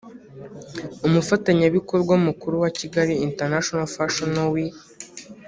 [1.07, 4.75] umufatanyabikorwa mukuru wa Kigali International Fashion Week